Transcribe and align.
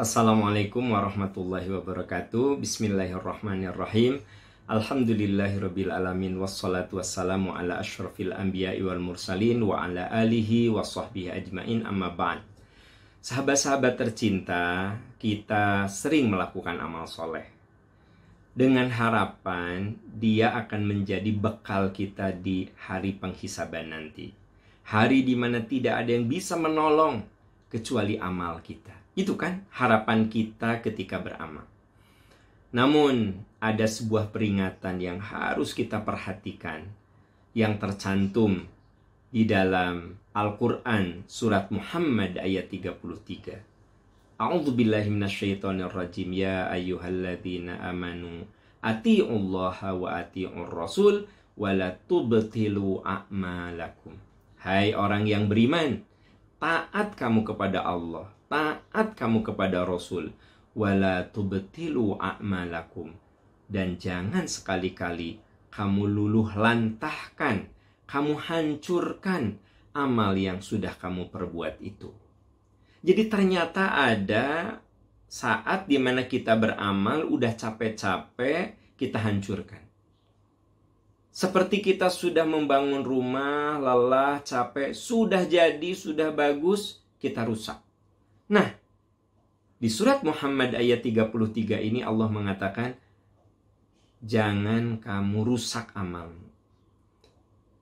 Assalamualaikum 0.00 0.96
warahmatullahi 0.96 1.68
wabarakatuh 1.68 2.56
Bismillahirrahmanirrahim 2.56 4.24
Alhamdulillahirabbil 4.64 5.92
alamin 5.92 6.40
wassalatu 6.40 6.96
wassalamu 6.96 7.52
ala 7.52 7.84
asyrafil 7.84 8.32
anbiya'i 8.32 8.80
wal 8.80 8.96
mursalin 8.96 9.60
wa 9.60 9.84
ala 9.84 10.08
alihi 10.08 10.72
wa 10.72 10.80
ajmain 10.80 11.84
amma 11.84 12.16
ba'd. 12.16 12.40
Sahabat-sahabat 13.20 14.00
tercinta, 14.00 14.96
kita 15.20 15.84
sering 15.92 16.32
melakukan 16.32 16.80
amal 16.80 17.04
soleh. 17.04 17.44
Dengan 18.56 18.88
harapan 18.88 20.00
dia 20.08 20.56
akan 20.64 20.80
menjadi 20.80 21.28
bekal 21.28 21.92
kita 21.92 22.32
di 22.32 22.72
hari 22.88 23.20
penghisaban 23.20 23.92
nanti. 23.92 24.32
Hari 24.88 25.28
di 25.28 25.36
mana 25.36 25.60
tidak 25.60 26.00
ada 26.00 26.16
yang 26.16 26.24
bisa 26.24 26.56
menolong 26.56 27.20
kecuali 27.68 28.16
amal 28.16 28.64
kita. 28.64 28.99
Itu 29.18 29.34
kan 29.34 29.66
harapan 29.74 30.30
kita 30.30 30.82
ketika 30.84 31.18
beramal. 31.18 31.66
Namun, 32.70 33.42
ada 33.58 33.84
sebuah 33.84 34.30
peringatan 34.30 35.02
yang 35.02 35.18
harus 35.18 35.74
kita 35.74 36.00
perhatikan 36.06 36.86
yang 37.52 37.76
tercantum 37.82 38.70
di 39.30 39.42
dalam 39.46 40.16
Al-Quran 40.30 41.26
surat 41.26 41.68
Muhammad 41.74 42.38
ayat 42.38 42.70
33. 42.70 44.38
A'udzu 44.40 44.72
billahi 44.72 45.10
minasyaitonir 45.10 45.90
rajim 45.90 46.30
ya 46.32 46.70
ayyuhalladzina 46.70 47.82
amanu 47.84 48.46
atiullaha 48.80 49.92
wa 49.92 50.16
atiur 50.16 50.70
rasul 50.70 51.28
wa 51.60 51.74
tubtilu 52.08 53.04
a'malakum. 53.04 54.16
Hai 54.60 54.96
orang 54.96 55.28
yang 55.28 55.50
beriman, 55.50 56.00
taat 56.60 57.16
kamu 57.16 57.42
kepada 57.42 57.82
Allah, 57.82 58.28
taat 58.52 59.16
kamu 59.16 59.40
kepada 59.42 59.82
Rasul 59.88 60.30
wala 60.76 61.26
tubtilu 61.26 62.20
a'malakum 62.20 63.16
dan 63.66 63.98
jangan 63.98 64.46
sekali-kali 64.46 65.42
kamu 65.72 66.02
luluh 66.06 66.52
lantahkan, 66.54 67.66
kamu 68.06 68.38
hancurkan 68.38 69.58
amal 69.96 70.36
yang 70.38 70.62
sudah 70.62 70.94
kamu 70.94 71.32
perbuat 71.32 71.82
itu. 71.82 72.14
Jadi 73.00 73.32
ternyata 73.32 73.96
ada 73.96 74.78
saat 75.30 75.88
di 75.88 75.96
mana 75.96 76.28
kita 76.28 76.58
beramal 76.58 77.24
udah 77.24 77.56
capek-capek 77.56 78.94
kita 79.00 79.16
hancurkan. 79.16 79.89
Seperti 81.40 81.80
kita 81.80 82.12
sudah 82.12 82.44
membangun 82.44 83.00
rumah, 83.00 83.80
lelah, 83.80 84.44
capek, 84.44 84.92
sudah 84.92 85.48
jadi, 85.48 85.96
sudah 85.96 86.28
bagus, 86.36 87.00
kita 87.16 87.48
rusak. 87.48 87.80
Nah, 88.52 88.68
di 89.80 89.88
surat 89.88 90.20
Muhammad 90.20 90.76
ayat 90.76 91.00
33 91.00 91.80
ini 91.80 92.04
Allah 92.04 92.28
mengatakan, 92.28 92.92
Jangan 94.20 95.00
kamu 95.00 95.48
rusak 95.48 95.96
amalmu. 95.96 96.44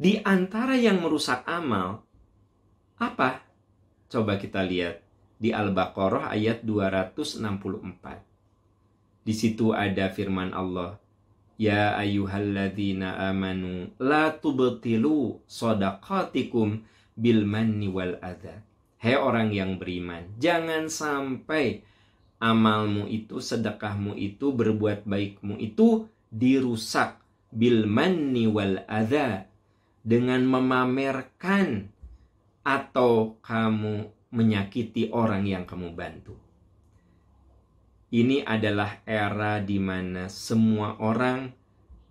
Di 0.00 0.24
antara 0.24 0.80
yang 0.80 1.04
merusak 1.04 1.44
amal, 1.44 2.00
apa? 2.96 3.44
Coba 4.08 4.40
kita 4.40 4.64
lihat 4.64 5.04
di 5.36 5.52
Al-Baqarah 5.52 6.32
ayat 6.32 6.64
264. 6.64 9.28
Di 9.28 9.34
situ 9.36 9.76
ada 9.76 10.08
firman 10.08 10.56
Allah, 10.56 11.01
Ya 11.62 11.94
ayyuhalladzina 11.94 13.30
amanu 13.30 13.94
la 14.02 14.34
tubtilu 14.34 15.38
sadaqatikum 15.46 16.82
bil 17.14 17.46
manni 17.46 17.86
wal 17.86 18.18
adha 18.18 18.66
Hei 18.98 19.14
orang 19.14 19.54
yang 19.54 19.78
beriman, 19.78 20.26
jangan 20.42 20.90
sampai 20.90 21.86
amalmu 22.42 23.06
itu, 23.10 23.38
sedekahmu 23.38 24.14
itu, 24.14 24.54
berbuat 24.54 25.06
baikmu 25.06 25.58
itu 25.58 26.06
dirusak 26.30 27.18
bil 27.50 27.86
manni 27.86 28.50
wal 28.50 28.82
adha 28.86 29.46
dengan 30.02 30.42
memamerkan 30.46 31.90
atau 32.62 33.38
kamu 33.42 34.10
menyakiti 34.34 35.10
orang 35.14 35.46
yang 35.46 35.66
kamu 35.66 35.94
bantu. 35.94 36.41
Ini 38.12 38.44
adalah 38.44 39.00
era 39.08 39.56
di 39.56 39.80
mana 39.80 40.28
semua 40.28 41.00
orang 41.00 41.48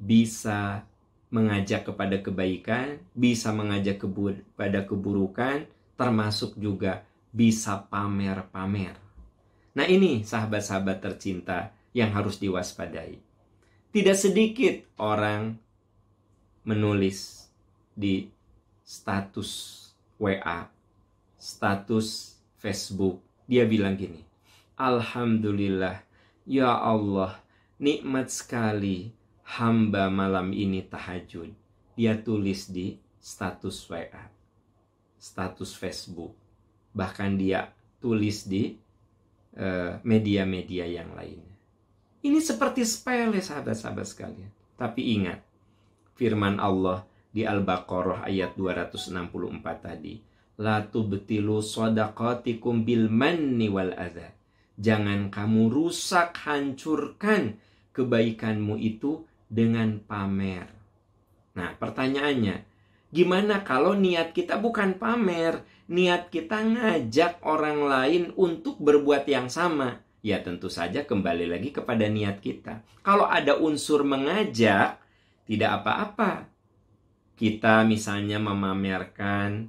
bisa 0.02 0.82
mengajak 1.30 1.94
kepada 1.94 2.18
kebaikan, 2.26 2.98
bisa 3.14 3.54
mengajak 3.54 4.02
kepada 4.02 4.82
keburukan, 4.82 5.70
termasuk 5.94 6.58
juga 6.58 7.06
bisa 7.30 7.86
pamer-pamer. 7.86 8.98
Nah 9.78 9.86
ini 9.86 10.26
sahabat-sahabat 10.26 11.06
tercinta 11.06 11.70
yang 11.94 12.12
harus 12.18 12.42
diwaspadai. 12.42 13.22
Tidak 13.94 14.18
sedikit 14.18 14.82
orang 14.98 15.54
menulis 16.66 17.46
di 17.94 18.26
status 18.82 19.78
WA, 20.18 20.66
status 21.38 22.36
Facebook. 22.58 23.22
Dia 23.46 23.70
bilang 23.70 23.96
gini, 23.96 24.31
Alhamdulillah, 24.82 26.02
ya 26.50 26.74
Allah, 26.74 27.38
nikmat 27.78 28.34
sekali 28.34 29.14
hamba 29.46 30.10
malam 30.10 30.50
ini 30.58 30.82
tahajud. 30.82 31.54
Dia 31.94 32.18
tulis 32.18 32.66
di 32.74 32.98
status 33.22 33.86
WA 33.86 34.42
status 35.22 35.78
Facebook, 35.78 36.34
bahkan 36.98 37.38
dia 37.38 37.70
tulis 38.02 38.50
di 38.50 38.74
eh, 39.54 39.94
media-media 40.02 40.90
uh, 40.90 40.94
yang 40.98 41.10
lainnya. 41.14 41.56
Ini 42.26 42.42
seperti 42.42 42.82
sepele 42.82 43.38
sahabat-sahabat 43.38 44.08
sekalian. 44.10 44.50
Tapi 44.74 45.22
ingat, 45.22 45.46
firman 46.18 46.58
Allah 46.58 47.06
di 47.30 47.46
Al-Baqarah 47.46 48.26
ayat 48.26 48.58
264 48.58 49.14
tadi, 49.78 50.18
La 50.58 50.82
tubtilu 50.82 51.62
sadaqatikum 51.62 52.82
bil 52.82 53.10
manni 53.10 53.70
wal 53.70 53.94
adha. 53.94 54.41
Jangan 54.82 55.30
kamu 55.30 55.70
rusak, 55.70 56.34
hancurkan 56.42 57.62
kebaikanmu 57.94 58.82
itu 58.82 59.30
dengan 59.46 60.02
pamer. 60.02 60.66
Nah, 61.54 61.78
pertanyaannya, 61.78 62.72
Gimana 63.12 63.68
kalau 63.68 63.92
niat 63.92 64.32
kita 64.32 64.56
bukan 64.56 64.96
pamer, 64.96 65.68
niat 65.92 66.32
kita 66.32 66.64
ngajak 66.64 67.44
orang 67.44 67.84
lain 67.84 68.24
untuk 68.40 68.80
berbuat 68.80 69.28
yang 69.28 69.52
sama? 69.52 70.00
Ya 70.24 70.40
tentu 70.40 70.72
saja 70.72 71.04
kembali 71.04 71.52
lagi 71.52 71.76
kepada 71.76 72.08
niat 72.08 72.40
kita. 72.40 72.80
Kalau 73.04 73.28
ada 73.28 73.60
unsur 73.60 74.08
mengajak, 74.08 74.96
tidak 75.44 75.72
apa-apa. 75.84 76.48
Kita 77.36 77.84
misalnya 77.84 78.40
memamerkan 78.40 79.68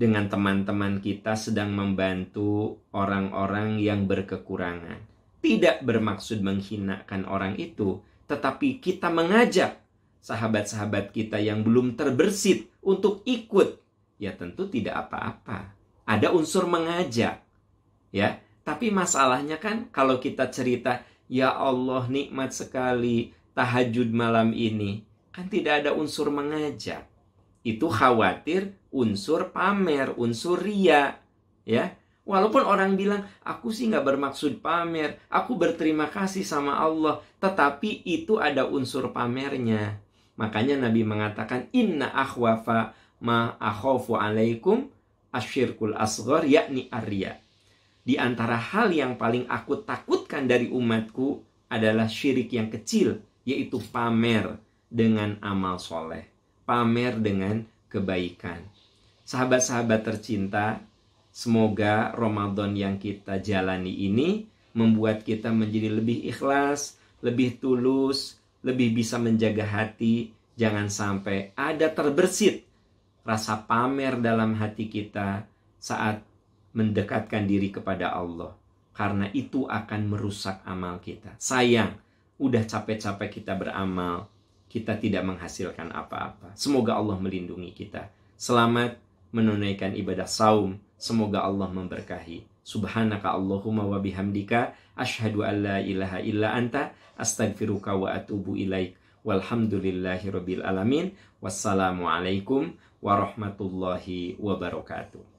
dengan 0.00 0.32
teman-teman 0.32 1.04
kita 1.04 1.36
sedang 1.36 1.76
membantu 1.76 2.80
orang-orang 2.96 3.76
yang 3.76 4.08
berkekurangan. 4.08 5.04
Tidak 5.44 5.84
bermaksud 5.84 6.40
menghinakan 6.40 7.28
orang 7.28 7.60
itu, 7.60 8.00
tetapi 8.24 8.80
kita 8.80 9.12
mengajak 9.12 9.76
sahabat-sahabat 10.24 11.12
kita 11.12 11.36
yang 11.36 11.60
belum 11.60 12.00
terbersit 12.00 12.72
untuk 12.80 13.20
ikut, 13.28 13.76
ya 14.16 14.32
tentu 14.32 14.72
tidak 14.72 15.04
apa-apa. 15.04 15.76
Ada 16.08 16.32
unsur 16.32 16.64
mengajak, 16.64 17.44
ya. 18.08 18.40
Tapi 18.64 18.88
masalahnya 18.88 19.60
kan 19.60 19.92
kalau 19.92 20.16
kita 20.16 20.48
cerita, 20.48 21.04
ya 21.28 21.52
Allah 21.52 22.08
nikmat 22.08 22.56
sekali 22.56 23.36
tahajud 23.52 24.08
malam 24.16 24.56
ini, 24.56 25.04
kan 25.28 25.44
tidak 25.52 25.84
ada 25.84 25.90
unsur 25.92 26.32
mengajak. 26.32 27.09
Itu 27.60 27.92
khawatir 27.92 28.72
unsur 28.90 29.54
pamer, 29.54 30.16
unsur 30.16 30.60
ria, 30.60 31.20
ya. 31.64 31.94
Walaupun 32.24 32.62
orang 32.62 32.94
bilang, 32.94 33.26
aku 33.42 33.74
sih 33.74 33.90
nggak 33.90 34.06
bermaksud 34.06 34.62
pamer, 34.62 35.18
aku 35.32 35.58
berterima 35.58 36.06
kasih 36.06 36.46
sama 36.46 36.78
Allah, 36.78 37.18
tetapi 37.42 38.06
itu 38.06 38.38
ada 38.38 38.68
unsur 38.68 39.10
pamernya. 39.10 39.98
Makanya 40.38 40.78
Nabi 40.78 41.02
mengatakan 41.02 41.66
inna 41.74 42.08
akhwafa 42.14 42.94
ma 43.20 43.58
akhafu 43.58 44.16
alaikum 44.16 44.88
asyirkul 45.34 45.92
asghar 45.96 46.46
yakni 46.46 46.86
arya. 46.88 47.40
Di 48.00 48.16
antara 48.16 48.56
hal 48.56 48.94
yang 48.94 49.20
paling 49.20 49.44
aku 49.50 49.84
takutkan 49.84 50.48
dari 50.48 50.72
umatku 50.72 51.44
adalah 51.68 52.08
syirik 52.08 52.50
yang 52.50 52.72
kecil, 52.72 53.20
yaitu 53.44 53.78
pamer 53.92 54.58
dengan 54.88 55.36
amal 55.44 55.76
soleh. 55.76 56.26
Pamer 56.70 57.18
dengan 57.18 57.66
kebaikan. 57.90 58.62
Sahabat-sahabat 59.26 60.06
tercinta, 60.06 60.78
semoga 61.34 62.14
Ramadan 62.14 62.78
yang 62.78 62.94
kita 62.94 63.42
jalani 63.42 63.90
ini 63.90 64.46
membuat 64.78 65.26
kita 65.26 65.50
menjadi 65.50 65.90
lebih 65.90 66.30
ikhlas, 66.30 66.94
lebih 67.26 67.58
tulus, 67.58 68.38
lebih 68.62 68.94
bisa 68.94 69.18
menjaga 69.18 69.66
hati, 69.66 70.30
jangan 70.54 70.86
sampai 70.86 71.50
ada 71.58 71.90
terbersit 71.90 72.62
rasa 73.26 73.66
pamer 73.66 74.22
dalam 74.22 74.54
hati 74.54 74.86
kita 74.86 75.42
saat 75.82 76.22
mendekatkan 76.70 77.50
diri 77.50 77.74
kepada 77.74 78.14
Allah. 78.14 78.54
karena 79.00 79.32
itu 79.32 79.64
akan 79.64 80.12
merusak 80.12 80.60
amal 80.68 81.00
kita. 81.00 81.32
Sayang, 81.40 81.96
udah 82.36 82.68
capek-capek 82.68 83.40
kita 83.40 83.56
beramal, 83.56 84.28
kita 84.70 84.94
tidak 85.02 85.26
menghasilkan 85.26 85.90
apa-apa. 85.90 86.54
Semoga 86.54 86.94
Allah 86.94 87.18
melindungi 87.18 87.74
kita. 87.74 88.06
Selamat 88.38 88.94
menunaikan 89.34 89.92
ibadah 89.98 90.30
saum. 90.30 90.78
Semoga 90.94 91.42
Allah 91.42 91.66
memberkahi. 91.74 92.46
Subhanaka 92.62 93.34
Allahumma 93.34 93.82
wa 93.82 93.98
bihamdika 93.98 94.78
asyhadu 94.94 95.42
an 95.42 95.66
la 95.66 95.76
ilaha 95.82 96.22
illa 96.22 96.54
anta 96.54 96.94
astaghfiruka 97.18 97.98
wa 97.98 98.14
atubu 98.14 98.54
ilaik. 98.54 98.94
Walhamdulillahi 99.26 100.30
alamin. 100.62 101.18
Wassalamualaikum 101.42 102.70
warahmatullahi 103.02 104.38
wabarakatuh. 104.38 105.29